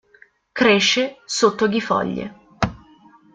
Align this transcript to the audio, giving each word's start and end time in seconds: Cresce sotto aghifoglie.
Cresce 0.51 1.17
sotto 1.25 1.65
aghifoglie. 1.65 2.35